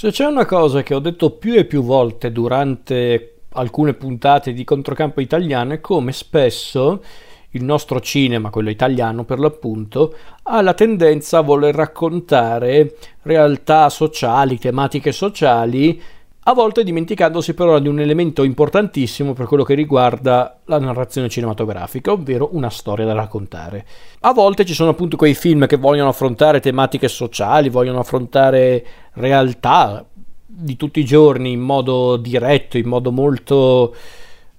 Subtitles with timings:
[0.00, 4.64] Se c'è una cosa che ho detto più e più volte durante alcune puntate di
[4.64, 7.04] Controcampo Italiano è come spesso
[7.50, 12.94] il nostro cinema, quello italiano per l'appunto, ha la tendenza a voler raccontare
[13.24, 16.00] realtà sociali, tematiche sociali,
[16.42, 22.12] a volte dimenticandosi però di un elemento importantissimo per quello che riguarda la narrazione cinematografica,
[22.12, 23.86] ovvero una storia da raccontare.
[24.20, 28.84] A volte ci sono appunto quei film che vogliono affrontare tematiche sociali, vogliono affrontare
[29.14, 30.04] realtà
[30.46, 33.94] di tutti i giorni in modo diretto, in modo molto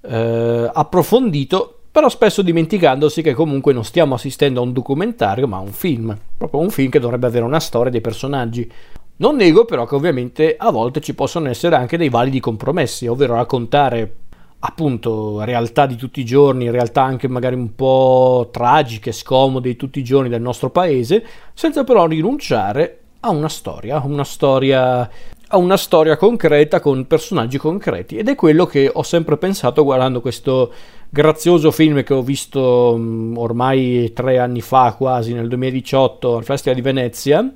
[0.01, 5.61] eh, approfondito, però spesso dimenticandosi che comunque non stiamo assistendo a un documentario ma a
[5.61, 8.71] un film, proprio un film che dovrebbe avere una storia dei personaggi.
[9.21, 13.35] Non nego però che ovviamente a volte ci possono essere anche dei validi compromessi, ovvero
[13.35, 14.15] raccontare
[14.57, 19.99] appunto realtà di tutti i giorni, realtà anche magari un po' tragiche, scomode di tutti
[19.99, 25.09] i giorni del nostro paese, senza però rinunciare a una storia, una storia
[25.53, 28.15] a una storia concreta con personaggi concreti.
[28.17, 30.73] Ed è quello che ho sempre pensato guardando questo
[31.09, 36.75] grazioso film che ho visto mm, ormai tre anni fa quasi nel 2018 al Festival
[36.75, 37.53] di Venezia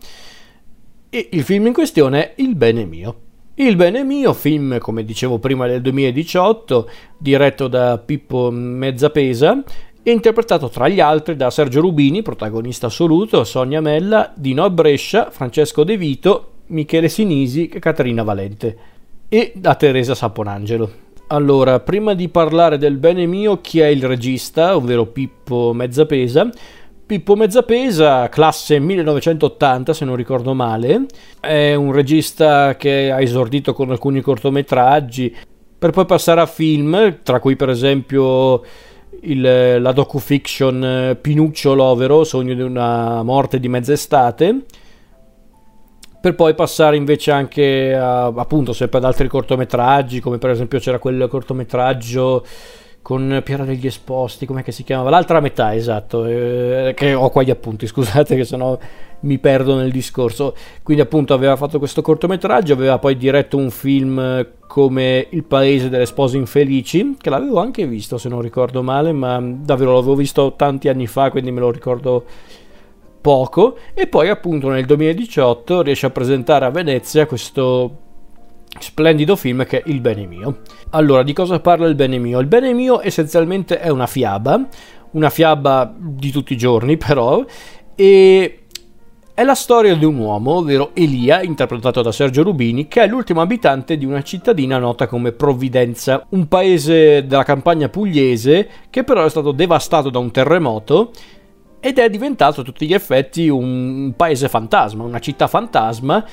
[1.15, 3.23] e il film in questione è Il bene mio
[3.57, 9.63] il bene mio, film come dicevo prima del 2018, diretto da Pippo Mezzapesa
[10.03, 15.85] e interpretato tra gli altri da Sergio Rubini, protagonista assoluto, Sonia Mella, Dino Brescia, Francesco
[15.85, 18.77] De Vito, Michele Sinisi e Caterina Valente
[19.29, 21.03] e da Teresa Saponangelo.
[21.27, 26.49] Allora, prima di parlare del bene mio, chi è il regista, ovvero Pippo Mezzapesa?
[27.05, 31.05] Pippo Mezzapesa, classe 1980 se non ricordo male,
[31.39, 35.35] è un regista che ha esordito con alcuni cortometraggi.
[35.77, 38.63] Per poi passare a film, tra cui per esempio
[39.21, 44.63] il, la docufiction Pinuccio Lovero, Sogno di una morte di mezz'estate,
[46.19, 50.97] per poi passare invece anche a, appunto sempre ad altri cortometraggi, come per esempio c'era
[50.97, 52.43] quel cortometraggio
[53.05, 55.11] con Piera degli Esposti, come si chiamava?
[55.11, 58.75] L'altra metà, esatto, eh, che ho qua gli appunti, scusate che sennò
[59.19, 60.55] mi perdo nel discorso.
[60.81, 66.07] Quindi appunto aveva fatto questo cortometraggio, aveva poi diretto un film come Il paese delle
[66.07, 70.89] spose infelici, che l'avevo anche visto se non ricordo male, ma davvero l'avevo visto tanti
[70.89, 72.25] anni fa, quindi me lo ricordo
[73.21, 78.04] poco e poi appunto nel 2018 riesce a presentare a Venezia questo
[78.79, 80.61] splendido film che è Il bene mio.
[80.91, 82.39] Allora, di cosa parla Il bene mio?
[82.39, 84.67] Il bene mio essenzialmente è una fiaba,
[85.11, 87.43] una fiaba di tutti i giorni però,
[87.95, 88.59] e
[89.33, 93.41] è la storia di un uomo, ovvero Elia, interpretato da Sergio Rubini, che è l'ultimo
[93.41, 99.29] abitante di una cittadina nota come Provvidenza, un paese della campagna pugliese che però è
[99.29, 101.11] stato devastato da un terremoto
[101.81, 106.25] ed è diventato a tutti gli effetti un paese fantasma, una città fantasma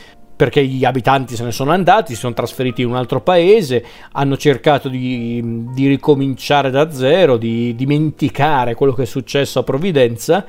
[0.43, 4.37] perché gli abitanti se ne sono andati, si sono trasferiti in un altro paese, hanno
[4.37, 5.41] cercato di,
[5.73, 10.45] di, ricominciare da zero, di dimenticare quello che è successo a Provvidenza.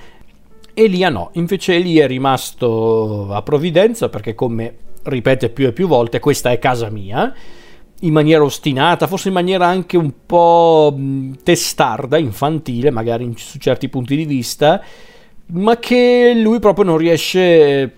[0.74, 6.20] Elia no, invece Elia è rimasto a Provvidenza perché come ripete più e più volte
[6.20, 7.32] questa è casa mia
[8.00, 10.98] in maniera ostinata, forse in maniera anche un po'
[11.44, 14.82] testarda, infantile, magari su certi punti di vista,
[15.52, 17.98] ma che lui proprio non riesce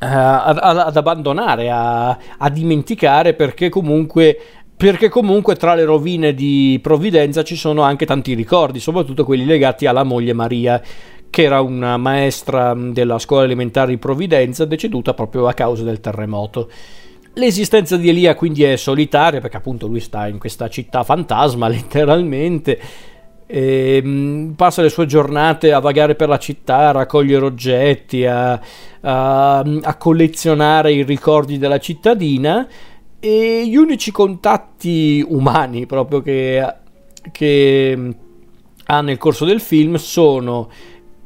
[0.00, 4.38] ad, ad, abbandonare, a, a dimenticare, perché comunque
[4.78, 9.86] perché comunque tra le rovine di Provvidenza ci sono anche tanti ricordi, soprattutto quelli legati
[9.86, 10.80] alla moglie Maria,
[11.28, 16.70] che era una maestra della scuola elementare di Provvidenza, deceduta proprio a causa del terremoto.
[17.34, 22.78] L'esistenza di Elia quindi è solitaria perché appunto lui sta in questa città fantasma letteralmente.
[23.50, 28.60] E, ehm, passa le sue giornate a vagare per la città, a raccogliere oggetti, a,
[29.00, 32.68] a, a collezionare i ricordi della cittadina.
[33.18, 36.74] E gli unici contatti umani proprio che,
[37.32, 38.14] che
[38.84, 40.68] ha nel corso del film sono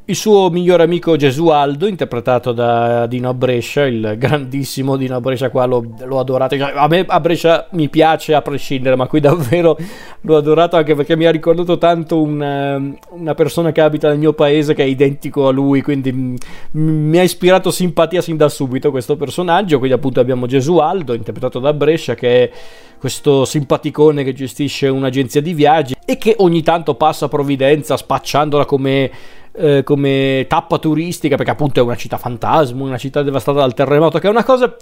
[0.07, 5.95] il suo migliore amico Gesualdo, interpretato da Dino Brescia, il grandissimo Dino Brescia, qua l'ho,
[6.05, 6.57] l'ho adorato.
[6.57, 9.78] A me a Brescia mi piace a prescindere, ma qui davvero
[10.22, 14.19] l'ho adorato anche perché mi ha ricordato tanto una, ehm, una persona che abita nel
[14.19, 16.37] mio paese che è identico a lui, quindi
[16.72, 19.78] mi ha ispirato simpatia sin da subito questo personaggio.
[19.78, 22.51] Quindi appunto abbiamo Gesualdo, interpretato da Brescia, che è
[22.98, 28.65] questo simpaticone che gestisce un'agenzia di viaggi e che ogni tanto passa a Provvidenza spacciandola
[28.65, 29.10] come
[29.54, 34.19] eh, come tappa turistica, perché appunto è una città fantasma, una città devastata dal terremoto,
[34.19, 34.75] che è una cosa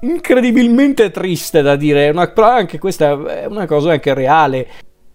[0.00, 4.66] incredibilmente triste da dire, una, però anche questa è una cosa anche reale.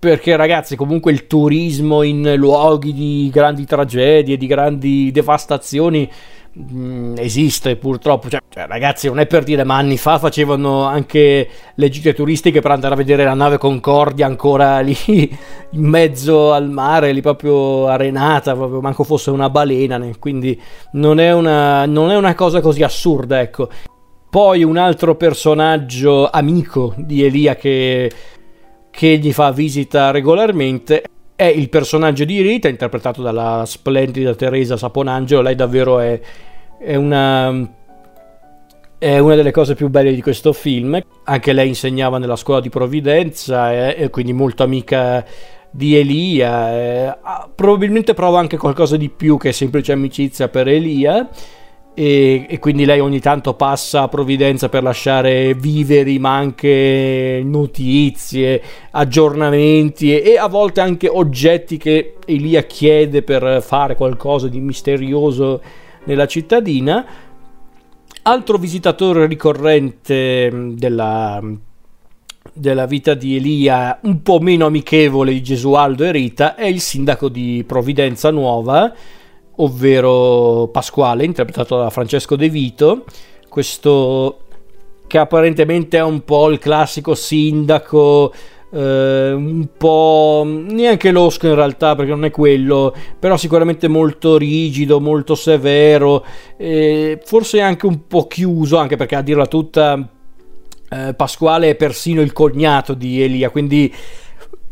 [0.02, 6.10] Perché ragazzi, comunque il turismo in luoghi di grandi tragedie, di grandi devastazioni,
[6.54, 8.30] mh, esiste purtroppo.
[8.30, 12.62] Cioè, cioè, ragazzi, non è per dire, ma anni fa facevano anche le gite turistiche
[12.62, 17.88] per andare a vedere la nave Concordia ancora lì in mezzo al mare, lì proprio
[17.88, 20.00] arenata, proprio manco fosse una balena.
[20.20, 20.60] Quindi
[20.94, 23.70] non è una, non è una cosa così assurda, ecco.
[24.30, 28.10] Poi un altro personaggio amico di Elia che,
[28.90, 31.04] che gli fa visita regolarmente
[31.42, 35.42] è il personaggio di Rita, interpretato dalla splendida Teresa Saponangelo.
[35.42, 36.20] Lei davvero è,
[36.78, 37.68] è, una,
[39.00, 41.02] è una delle cose più belle di questo film.
[41.24, 45.26] Anche lei insegnava nella scuola di Provvidenza, è, quindi molto amica
[45.72, 46.70] di Elia.
[46.70, 47.18] È,
[47.56, 51.28] probabilmente prova anche qualcosa di più che semplice amicizia per Elia
[51.94, 58.62] e, e, quindi lei ogni tanto passa a provvidenza per lasciare viveri ma anche notizie,
[58.92, 65.62] aggiornamenti e, e, a volte anche oggetti che Elia chiede per fare qualcosa di misterioso
[66.06, 67.06] nella cittadina.
[68.24, 71.42] Altro visitatore ricorrente della,
[72.54, 77.28] della vita di Elia, un po' meno amichevole di Gesualdo e Rita, è il sindaco
[77.28, 78.94] di Provvidenza Nuova
[79.58, 83.06] ovvero Pasquale, interpretato da Francesco De Vito,
[83.50, 84.40] questo
[85.08, 88.32] che apparentemente è un po' il classico sindaco,
[88.72, 95.02] eh, un po' neanche losco in realtà perché non è quello, però sicuramente molto rigido,
[95.02, 96.24] molto severo,
[96.56, 100.08] eh, forse anche un po' chiuso, anche perché a dirla tutta
[100.90, 103.94] eh, Pasquale è persino il cognato di Elia, quindi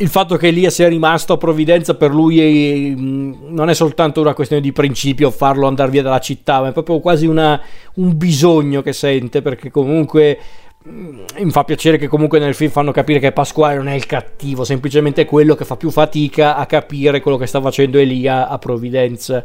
[0.01, 4.21] il fatto che Elia sia rimasto a provvidenza per lui è, mm, non è soltanto
[4.21, 7.61] una questione di principio farlo andare via dalla città, ma è proprio quasi una,
[7.95, 10.39] un bisogno che sente perché comunque
[10.87, 14.05] mm, mi fa piacere che comunque nel film fanno capire che Pasquale non è il
[14.05, 18.57] cattivo, semplicemente quello che fa più fatica a capire quello che sta facendo Elia a
[18.57, 19.43] provvidenza.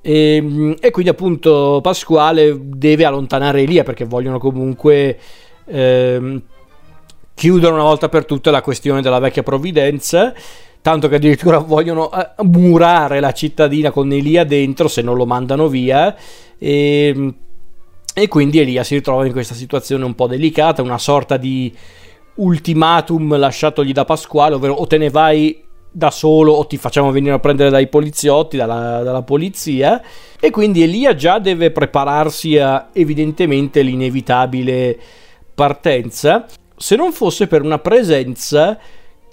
[0.00, 5.18] E, mm, e quindi appunto Pasquale deve allontanare Elia perché vogliono comunque...
[5.66, 6.42] Ehm,
[7.34, 10.32] chiudono una volta per tutte la questione della vecchia provvidenza
[10.84, 15.66] tanto che addirittura vogliono eh, murare la cittadina con Elia dentro se non lo mandano
[15.66, 16.14] via
[16.58, 17.34] e,
[18.14, 21.74] e, quindi Elia si ritrova in questa situazione un po' delicata, una sorta di
[22.34, 25.58] ultimatum lasciatogli da Pasquale, ovvero o te ne vai
[25.90, 30.02] da solo o ti facciamo venire a prendere dai poliziotti, dalla, dalla polizia
[30.38, 34.98] e quindi Elia già deve prepararsi a evidentemente l'inevitabile
[35.54, 36.46] partenza
[36.76, 38.78] se non fosse per una presenza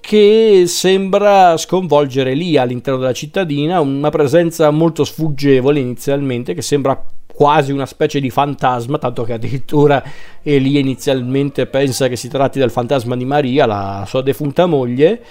[0.00, 7.00] che sembra sconvolgere lì all'interno della cittadina, una presenza molto sfuggevole inizialmente, che sembra
[7.32, 10.02] quasi una specie di fantasma, tanto che addirittura
[10.42, 15.22] Elia inizialmente pensa che si tratti del fantasma di Maria, la sua defunta moglie.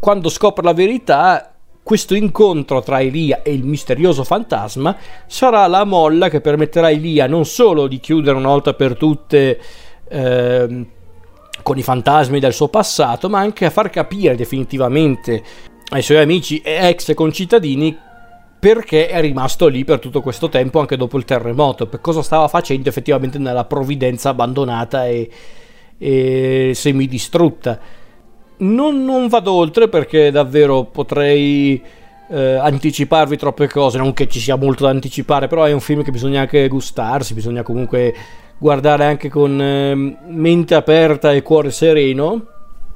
[0.00, 4.96] Quando scopre la verità, questo incontro tra Elia e il misterioso fantasma
[5.26, 9.60] sarà la molla che permetterà a Elia non solo di chiudere una volta per tutte
[10.08, 10.86] eh,
[11.62, 15.42] con i fantasmi del suo passato, ma anche a far capire definitivamente
[15.90, 17.96] ai suoi amici e ex concittadini
[18.58, 22.46] perché è rimasto lì per tutto questo tempo anche dopo il terremoto, per cosa stava
[22.46, 25.28] facendo effettivamente nella provvidenza abbandonata e,
[25.98, 27.78] e semidistrutta.
[28.58, 31.82] Non, non vado oltre perché davvero potrei
[32.30, 36.04] eh, anticiparvi troppe cose, non che ci sia molto da anticipare, però è un film
[36.04, 38.14] che bisogna anche gustarsi, bisogna comunque
[38.62, 42.46] guardare anche con eh, mente aperta e cuore sereno.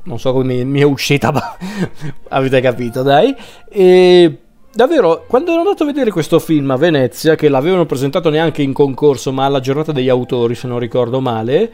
[0.04, 1.56] Non so come mi è uscita, ma
[2.28, 3.34] avete capito, dai.
[3.68, 4.38] E
[4.72, 8.72] davvero, quando ero andato a vedere questo film a Venezia, che l'avevano presentato neanche in
[8.72, 11.72] concorso, ma alla giornata degli autori, se non ricordo male,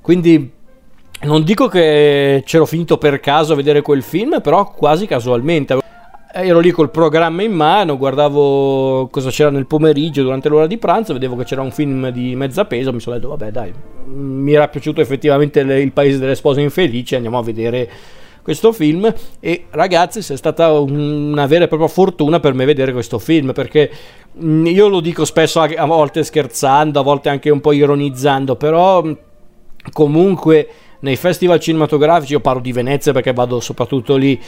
[0.00, 0.48] quindi
[1.22, 5.80] non dico che c'ero finito per caso a vedere quel film, però quasi casualmente
[6.32, 11.12] ero lì col programma in mano, guardavo cosa c'era nel pomeriggio durante l'ora di pranzo,
[11.12, 13.72] vedevo che c'era un film di mezza peso, mi sono detto vabbè dai,
[14.06, 17.88] mi era piaciuto effettivamente Il paese delle spose infelici, andiamo a vedere
[18.42, 19.12] questo film.
[19.40, 23.90] E ragazzi è stata una vera e propria fortuna per me vedere questo film perché
[24.42, 29.02] mm, io lo dico spesso a volte scherzando, a volte anche un po' ironizzando, però
[29.04, 29.12] mm,
[29.92, 30.68] comunque
[31.02, 34.40] nei festival cinematografici, io parlo di Venezia perché vado soprattutto lì,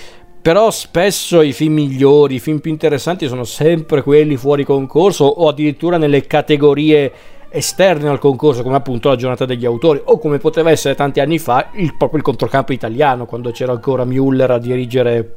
[0.45, 5.49] però spesso i film migliori, i film più interessanti sono sempre quelli fuori concorso o
[5.49, 7.11] addirittura nelle categorie
[7.49, 11.39] esterne al concorso, come appunto la giornata degli autori, o come poteva essere tanti anni
[11.39, 15.37] fa il, proprio il controcampo italiano, quando c'era ancora Müller a dirigere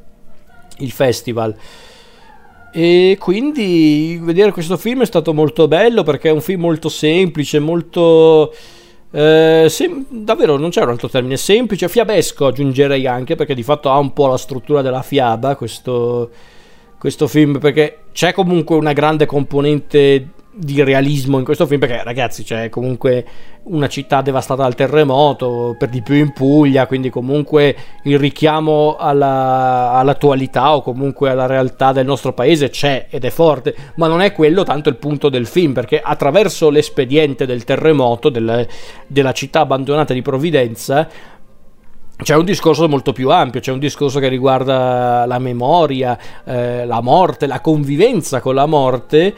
[0.80, 1.56] il festival.
[2.74, 7.60] E quindi vedere questo film è stato molto bello perché è un film molto semplice,
[7.60, 8.54] molto
[9.12, 13.90] eh, sem- davvero non c'è un altro termine semplice, fiabesco aggiungerei anche perché di fatto
[13.90, 16.30] ha un po' la struttura della fiaba questo,
[16.98, 20.28] questo film perché c'è comunque una grande componente
[20.60, 23.26] di realismo in questo film perché ragazzi c'è comunque
[23.64, 29.92] una città devastata dal terremoto per di più in Puglia quindi comunque il richiamo alla,
[29.92, 34.32] all'attualità o comunque alla realtà del nostro paese c'è ed è forte ma non è
[34.32, 38.68] quello tanto il punto del film perché attraverso l'espediente del terremoto del,
[39.06, 41.08] della città abbandonata di Provvidenza
[42.24, 47.00] c'è un discorso molto più ampio, c'è un discorso che riguarda la memoria, eh, la
[47.00, 49.36] morte, la convivenza con la morte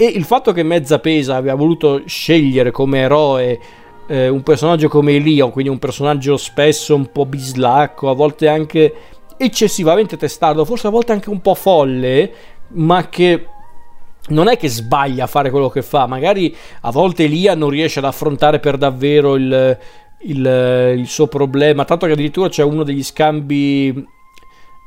[0.00, 3.60] e il fatto che Mezza Pesa abbia voluto scegliere come eroe
[4.06, 8.94] eh, un personaggio come Elia, quindi un personaggio spesso un po' bislacco, a volte anche
[9.36, 12.32] eccessivamente testardo, forse a volte anche un po' folle,
[12.74, 13.46] ma che
[14.28, 17.98] non è che sbaglia a fare quello che fa, magari a volte Elia non riesce
[17.98, 19.78] ad affrontare per davvero il,
[20.20, 24.06] il, il suo problema, tanto che addirittura c'è uno degli scambi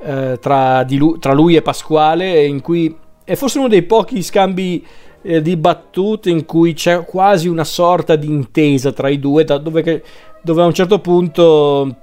[0.05, 4.85] eh, tra, lui, tra lui e Pasquale in cui è forse uno dei pochi scambi
[5.21, 9.81] eh, di battute in cui c'è quasi una sorta di intesa tra i due, dove,
[9.81, 10.03] che,
[10.41, 11.95] dove a un certo punto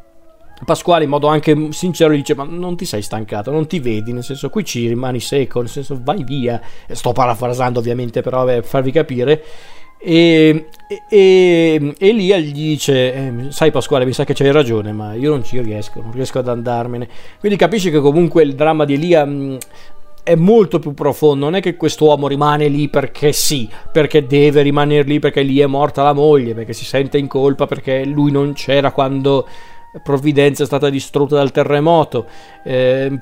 [0.64, 4.24] Pasquale in modo anche sincero dice ma non ti sei stancato, non ti vedi, nel
[4.24, 8.90] senso qui ci rimani secco, nel senso vai via, sto parafrasando ovviamente però per farvi
[8.90, 9.44] capire.
[10.00, 10.68] E,
[11.08, 15.42] e, Elia gli dice: eh, Sai, Pasquale, mi sa che c'hai ragione, ma io non
[15.42, 17.08] ci riesco, non riesco ad andarmene.
[17.40, 19.58] Quindi capisci che comunque il dramma di Elia mh,
[20.28, 21.46] è molto più profondo.
[21.46, 25.66] Non è che quest'uomo rimane lì perché sì, perché deve rimanere lì, perché lì è
[25.66, 29.46] morta la moglie, perché si sente in colpa, perché lui non c'era quando
[30.02, 32.26] Provvidenza è stata distrutta dal terremoto.
[32.62, 33.18] Eh,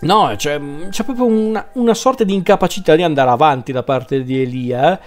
[0.00, 0.58] no, c'è,
[0.88, 4.98] c'è proprio una, una, sorta di incapacità di andare avanti da parte di Elia.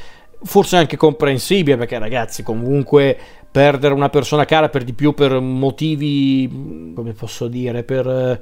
[0.44, 3.18] Forse anche comprensibile, perché ragazzi, comunque
[3.50, 8.40] perdere una persona cara per di più per motivi, come posso dire, per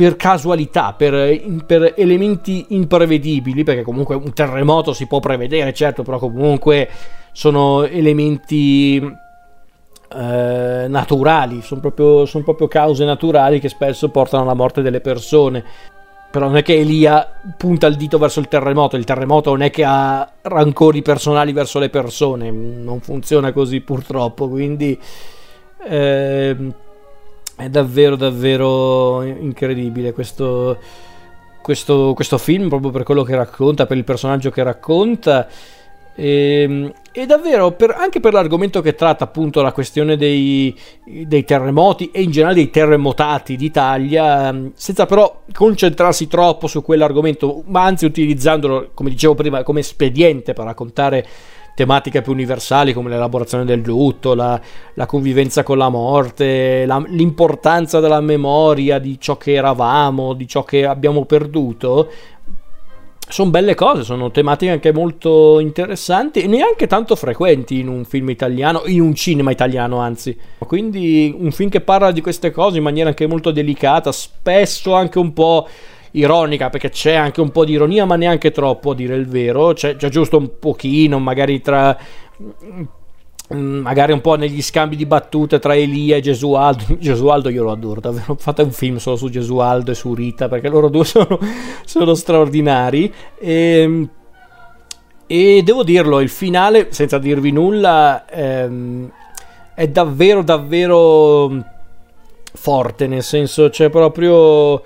[0.00, 6.18] per casualità, per, per, elementi imprevedibili, perché comunque un terremoto si può prevedere, certo, però
[6.18, 6.88] comunque
[7.32, 14.80] sono elementi eh, naturali, sono proprio, sono proprio cause naturali che spesso portano alla morte
[14.80, 15.62] delle persone.
[16.30, 17.28] Però non è che Elia
[17.58, 21.78] punta il dito verso il terremoto, il terremoto non è che ha rancori personali verso
[21.78, 24.98] le persone, non funziona così purtroppo, quindi...
[25.86, 26.88] Eh,
[27.60, 30.78] è davvero davvero incredibile questo,
[31.60, 35.46] questo, questo, film proprio per quello che racconta, per il personaggio che racconta.
[36.14, 41.44] E, ehm, e davvero per, anche per l'argomento che tratta appunto la questione dei, dei,
[41.44, 48.04] terremoti e in generale dei terremotati d'Italia senza però concentrarsi troppo su quell'argomento ma anzi
[48.04, 51.26] utilizzandolo come dicevo prima come espediente per raccontare
[51.74, 54.60] tematiche più universali come l'elaborazione del lutto, la,
[54.94, 60.62] la convivenza con la morte, la, l'importanza della memoria di ciò che eravamo, di ciò
[60.62, 62.10] che abbiamo perduto,
[63.30, 68.28] sono belle cose, sono tematiche anche molto interessanti e neanche tanto frequenti in un film
[68.30, 70.36] italiano, in un cinema italiano anzi.
[70.58, 75.18] Quindi un film che parla di queste cose in maniera anche molto delicata, spesso anche
[75.18, 75.68] un po'
[76.12, 79.72] ironica perché c'è anche un po' di ironia ma neanche troppo a dire il vero.
[79.72, 81.96] C'è, c'è giusto un pochino magari tra
[83.52, 86.96] mm, magari un po' negli scambi di battute tra Elia e Gesualdo.
[86.98, 88.36] Gesualdo io lo adoro davvero.
[88.38, 91.38] Fate un film solo su Gesualdo e su Rita perché loro due sono,
[91.84, 93.12] sono straordinari.
[93.38, 94.10] E, ehm,
[95.26, 99.08] e, devo dirlo il finale senza dirvi nulla ehm,
[99.76, 101.64] è davvero davvero
[102.52, 104.82] forte nel senso c'è proprio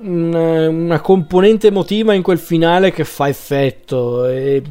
[0.00, 4.26] una, componente emotiva in quel finale che fa effetto.
[4.26, 4.62] E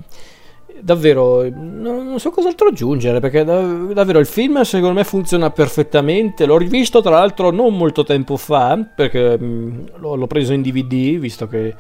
[0.80, 6.46] davvero non, so cos'altro aggiungere perché davvero il film secondo me funziona perfettamente.
[6.46, 11.48] L'ho rivisto tra l'altro non molto tempo fa perché mm, l'ho, preso in DVD visto
[11.48, 11.76] che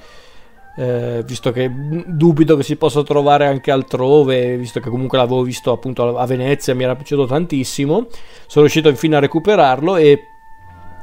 [0.79, 1.71] eh, visto che
[2.05, 6.75] dubito che si possa trovare anche altrove, visto che comunque l'avevo visto appunto a Venezia,
[6.75, 8.07] mi era piaciuto tantissimo,
[8.45, 10.36] sono riuscito infine a recuperarlo e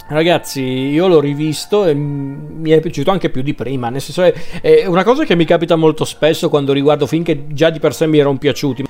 [0.07, 3.89] Ragazzi, io l'ho rivisto e mi è piaciuto anche più di prima.
[3.89, 4.23] Nel senso,
[4.61, 7.95] è, una cosa che mi capita molto spesso quando riguardo film che già di per
[7.95, 8.85] sé mi erano piaciuti.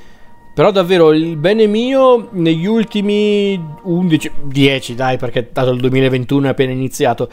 [0.54, 6.50] Però davvero il bene mio negli ultimi 11, 10 dai perché dato il 2021 è
[6.50, 7.28] appena iniziato.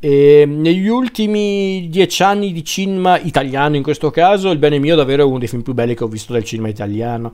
[0.00, 5.22] E negli ultimi 10 anni di cinema italiano in questo caso il bene mio davvero
[5.22, 7.32] è uno dei film più belli che ho visto del cinema italiano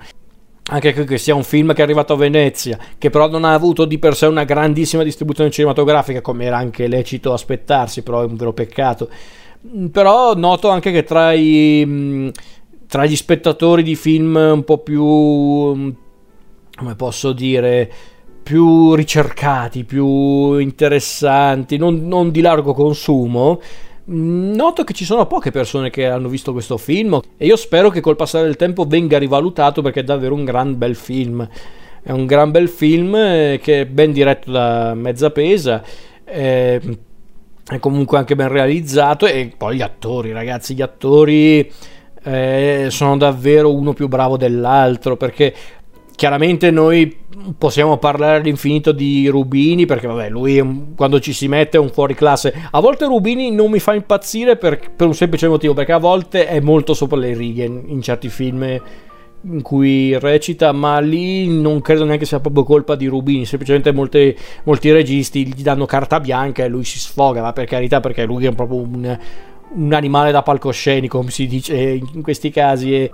[0.69, 3.85] anche che sia un film che è arrivato a Venezia, che però non ha avuto
[3.85, 8.37] di per sé una grandissima distribuzione cinematografica, come era anche lecito aspettarsi, però è un
[8.37, 9.09] vero peccato.
[9.69, 12.29] Mm, però noto anche che tra, i, mm,
[12.89, 15.89] tra gli spettatori di film un po' più, mm,
[16.77, 17.91] come posso dire,
[18.43, 23.61] più ricercati, più interessanti, non, non di largo consumo,
[24.09, 28.01] Noto che ci sono poche persone che hanno visto questo film e io spero che
[28.01, 31.49] col passare del tempo venga rivalutato perché è davvero un gran bel film.
[32.03, 35.83] È un gran bel film eh, che è ben diretto da mezza pesa.
[36.23, 36.81] È,
[37.69, 41.69] è comunque anche ben realizzato e poi gli attori, ragazzi, gli attori
[42.23, 45.53] eh, sono davvero uno più bravo dell'altro perché
[46.17, 47.15] chiaramente noi
[47.57, 52.15] possiamo parlare all'infinito di Rubini perché vabbè lui quando ci si mette è un fuori
[52.15, 55.99] classe a volte Rubini non mi fa impazzire per, per un semplice motivo perché a
[55.99, 58.81] volte è molto sopra le righe in, in certi film
[59.49, 64.37] in cui recita, ma lì non credo neanche sia proprio colpa di Rubini, semplicemente molti,
[64.65, 68.47] molti registi gli danno carta bianca e lui si sfoga, ma per carità perché lui
[68.47, 69.19] è proprio un,
[69.75, 73.09] un animale da palcoscenico, come si dice in questi casi.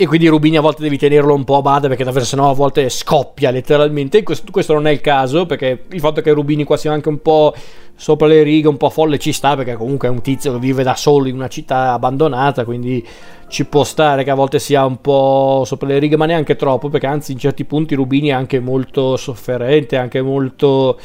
[0.00, 2.54] E quindi Rubini a volte devi tenerlo un po' a bada perché davvero sennò a
[2.54, 4.22] volte scoppia letteralmente.
[4.22, 7.20] Questo, questo, non è il caso perché il fatto che Rubini qua sia anche un
[7.20, 7.52] po'
[7.96, 10.84] sopra le righe, un po' folle ci sta perché comunque è un tizio che vive
[10.84, 13.04] da solo in una città abbandonata, quindi
[13.48, 16.88] ci può stare che a volte sia un po' sopra le righe, ma neanche troppo
[16.90, 20.96] perché anzi in certi punti Rubini è anche molto sofferente, anche molto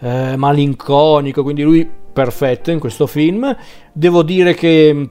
[0.00, 3.56] eh, malinconico, quindi lui perfetto in questo film.
[3.92, 5.10] Devo dire che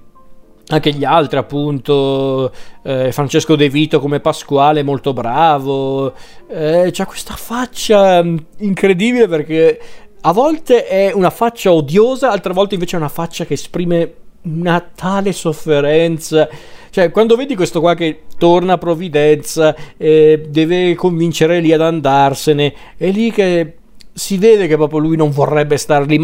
[0.68, 2.52] anche gli altri, appunto,
[2.84, 6.14] eh, Francesco De Vito come Pasquale, molto bravo.
[6.48, 9.80] Eh, c'ha questa faccia mm, incredibile perché
[10.22, 14.80] a volte è una faccia odiosa, altre volte invece è una faccia che esprime una
[14.96, 16.50] tale sofferenza.
[16.90, 22.74] Cioè, quando vedi questo qua che torna a Provvidenza, eh, deve convincere lì ad andarsene,
[22.98, 23.76] è lì che
[24.14, 26.24] si vede che proprio lui non vorrebbe star lì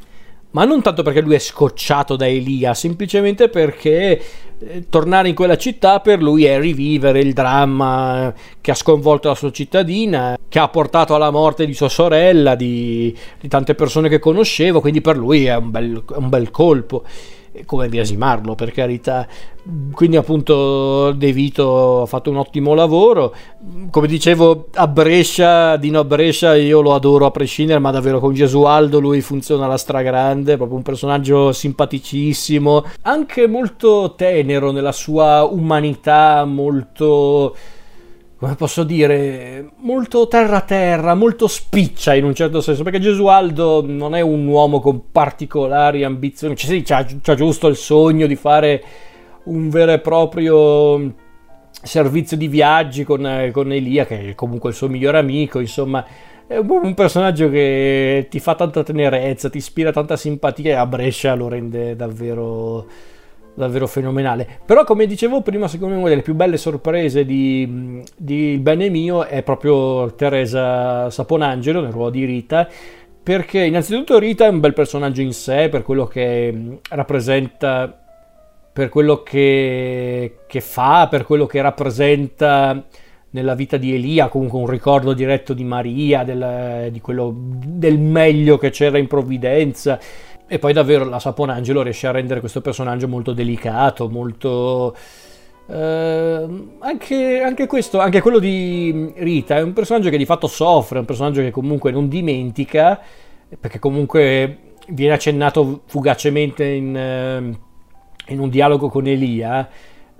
[0.51, 4.21] ma non tanto perché lui è scocciato da Elia, semplicemente perché
[4.59, 9.35] eh, tornare in quella città per lui è rivivere il dramma che ha sconvolto la
[9.35, 14.19] sua cittadina, che ha portato alla morte di sua sorella, di, di tante persone che
[14.19, 17.03] conoscevo, quindi per lui è un bel, un bel colpo
[17.65, 19.27] come biasimarlo per carità.
[19.91, 23.33] Quindi appunto De Vito ha fatto un ottimo lavoro.
[23.89, 28.33] Come dicevo a Brescia Dino a Brescia io lo adoro a prescindere ma davvero con
[28.33, 36.43] Gesualdo lui funziona alla stragrande proprio un personaggio simpaticissimo anche molto tenero nella sua umanità
[36.45, 37.55] molto
[38.41, 44.21] come posso dire, molto terra-terra, molto spiccia in un certo senso, perché Gesualdo non è
[44.21, 48.83] un uomo con particolari ambizioni, cioè, sì, c'ha, giusto il sogno di fare
[49.43, 51.13] un vero e proprio
[51.83, 56.03] servizio di viaggi con, con Elia, che è comunque il suo migliore amico, insomma,
[56.47, 61.35] è un personaggio che ti fa tanta tenerezza, ti ispira tanta simpatia e a Brescia
[61.35, 62.87] lo rende davvero
[63.53, 64.47] davvero fenomenale.
[64.65, 69.25] Però, come dicevo prima, secondo me una delle più belle sorprese di, di Bene Mio
[69.25, 72.67] è proprio Teresa Saponangelo nel ruolo di Rita.
[73.23, 77.99] Perché innanzitutto Rita è un bel personaggio in sé per quello che mm, rappresenta,
[78.73, 82.83] per quello che, che fa, per quello che rappresenta
[83.31, 88.57] nella vita di Elia, comunque un ricordo diretto di Maria, del, di quello, del meglio
[88.57, 89.99] che c'era in provvidenza
[90.51, 94.93] e poi davvero la Saponangelo riesce a rendere questo personaggio molto delicato, molto...
[95.65, 96.47] Eh,
[96.79, 100.99] anche, anche, questo, anche quello di Rita, è un personaggio che di fatto soffre, è
[100.99, 102.99] un personaggio che comunque non dimentica,
[103.57, 104.57] perché comunque
[104.89, 109.69] viene accennato fugacemente in, eh, in un dialogo con Elia.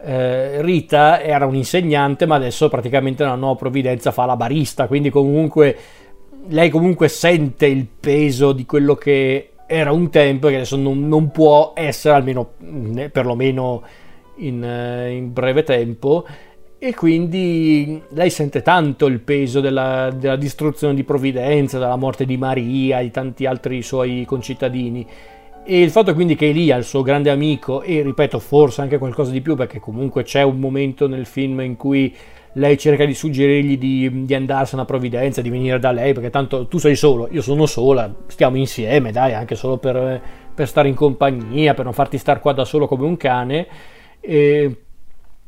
[0.02, 5.10] Eh, Rita era un insegnante, ma adesso praticamente nella nuova provvidenza fa la barista, quindi
[5.10, 5.78] comunque
[6.48, 11.32] lei comunque sente il peso di quello che era un tempo che adesso non, non
[11.32, 12.56] può essere, almeno
[13.10, 13.82] perlomeno
[14.40, 16.26] in, eh, in, breve tempo,
[16.78, 22.36] e quindi lei sente tanto il peso della, della distruzione di Provvidenza, della morte di
[22.36, 25.08] Maria, e di tanti altri suoi concittadini.
[25.64, 29.32] E il fatto quindi che Elia, il suo grande amico, e ripeto, forse anche qualcosa
[29.32, 32.14] di più, perché comunque c'è un momento nel film in cui
[32.54, 36.68] lei cerca di suggerirgli di, di andarsene a provvidenza, di venire da lei, perché tanto
[36.68, 40.22] tu sei solo, io sono sola, stiamo insieme, dai, anche solo per,
[40.54, 43.68] per stare in compagnia, per non farti star qua da solo come un cane.
[44.20, 44.76] E,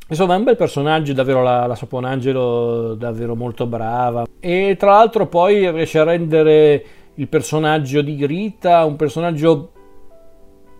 [0.08, 4.26] insomma, è un bel personaggio, davvero la, la Saponangelo, davvero molto brava.
[4.40, 6.84] E tra l'altro poi riesce a rendere
[7.16, 9.70] il personaggio di Rita un personaggio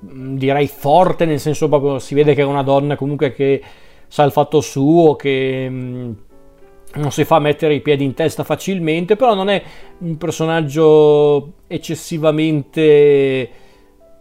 [0.05, 3.63] mm, direi forte, nel senso proprio si vede che è una donna comunque che
[4.15, 6.13] sa il fatto suo, che mm,
[6.95, 9.61] non si fa mettere i piedi in testa facilmente, però non è
[9.99, 12.71] un personaggio eccessivamente,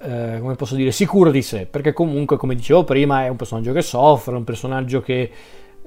[0.01, 3.71] eh, come posso dire, sicuro di sé, perché comunque, come dicevo prima, è un personaggio
[3.71, 5.29] che soffre, un personaggio che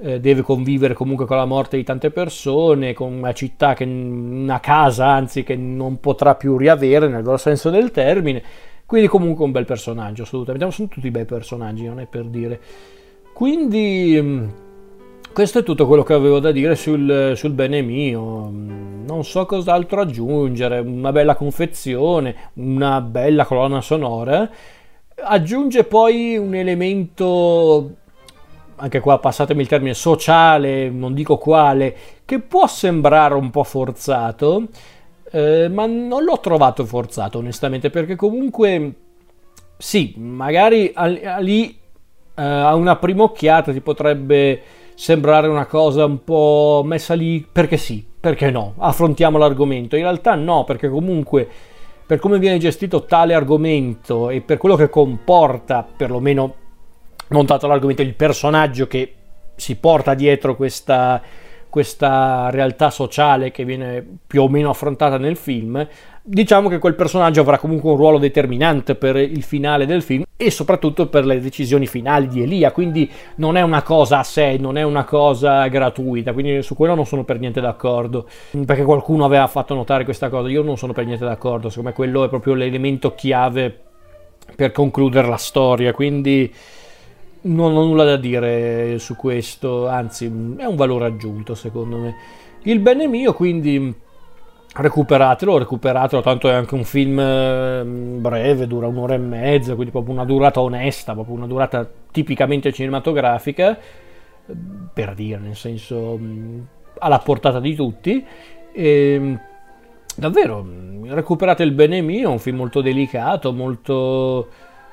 [0.00, 4.60] eh, deve convivere comunque con la morte di tante persone, con una città, che, una
[4.60, 8.40] casa anzi, che non potrà più riavere nel vero senso del termine
[8.86, 10.70] Quindi comunque un bel personaggio, assolutamente.
[10.70, 12.60] Sono tutti bei personaggi, non è per dire.
[13.36, 14.48] Quindi mm,
[15.34, 18.48] questo è tutto quello che avevo da dire sul, sul bene mio.
[18.48, 20.78] Mm, non so cos'altro aggiungere.
[20.78, 24.48] Una bella confezione, una bella colonna sonora.
[25.16, 27.90] Aggiunge poi un elemento
[28.76, 31.94] anche qua passatemi il termine sociale, non dico quale,
[32.24, 34.68] che può sembrare un po' forzato,
[35.30, 38.94] eh, ma non l'ho trovato forzato onestamente, perché comunque
[39.76, 40.90] sì, magari
[41.40, 41.84] lì
[42.36, 44.62] eh, a una prima occhiata ti potrebbe
[44.94, 49.96] sembrare una cosa un po' messa lì perché sì, perché no, affrontiamo l'argomento.
[49.96, 51.48] In realtà no, perché comunque
[52.06, 56.54] per come viene gestito tale argomento e per quello che comporta, perlomeno
[57.28, 59.14] non tanto l'argomento, il personaggio che
[59.56, 61.20] si porta dietro questa,
[61.68, 65.86] questa realtà sociale che viene più o meno affrontata nel film,
[66.22, 70.50] diciamo che quel personaggio avrà comunque un ruolo determinante per il finale del film e
[70.50, 74.76] soprattutto per le decisioni finali di Elia, quindi non è una cosa a sé, non
[74.76, 78.28] è una cosa gratuita, quindi su quello non sono per niente d'accordo,
[78.66, 81.94] perché qualcuno aveva fatto notare questa cosa, io non sono per niente d'accordo, secondo me
[81.94, 83.80] quello è proprio l'elemento chiave
[84.54, 86.52] per concludere la storia, quindi
[87.42, 90.26] non ho nulla da dire su questo, anzi
[90.58, 92.14] è un valore aggiunto secondo me.
[92.62, 93.94] Il bene mio quindi
[94.76, 100.14] recuperatelo, recuperatelo, tanto è anche un film ehm, breve, dura un'ora e mezza, quindi proprio
[100.14, 103.76] una durata onesta, proprio una durata tipicamente cinematografica,
[104.92, 106.18] per dire, nel senso
[106.98, 108.24] alla portata di tutti.
[108.72, 109.40] E, ehm,
[110.16, 110.66] davvero,
[111.08, 114.48] recuperate il bene mio, un film molto delicato, molto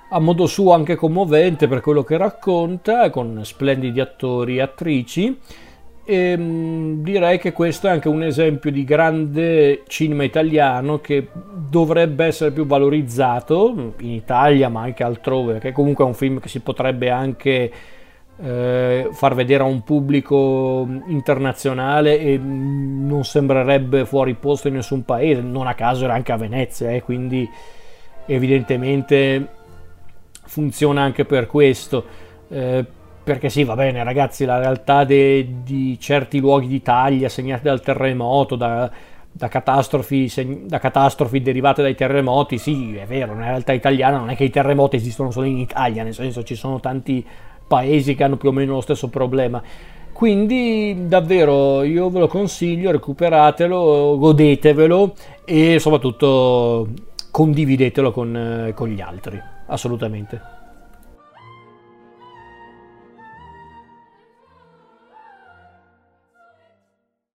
[0.09, 5.39] a modo suo anche commovente per quello che racconta, con splendidi attori e attrici.
[6.05, 11.29] E ehm, direi che questo è anche un esempio di grande cinema italiano che
[11.69, 16.49] dovrebbe essere più valorizzato in Italia ma anche altrove, che comunque è un film che
[16.49, 17.71] si potrebbe anche
[18.37, 25.41] eh, far vedere a un pubblico internazionale e non sembrerebbe fuori posto in nessun paese,
[25.41, 27.49] non a caso era anche a Venezia, eh, quindi
[28.25, 29.47] evidentemente
[30.45, 32.05] funziona anche per questo.
[32.49, 32.85] Eh,
[33.23, 38.91] perché sì, va bene, ragazzi, la realtà di certi luoghi d'Italia segnati dal terremoto, da,
[39.31, 40.31] da, catastrofi,
[40.65, 44.49] da, catastrofi, derivate dai terremoti, sì, è vero, nella realtà italiana non è che i
[44.49, 47.25] terremoti esistono solo in Italia, nel senso ci sono tanti
[47.65, 49.61] paesi che hanno più o meno lo stesso problema.
[50.11, 56.87] Quindi davvero io ve lo consiglio, recuperatelo, godetevelo e soprattutto
[57.31, 60.52] condividetelo con, con gli altri assolutamente.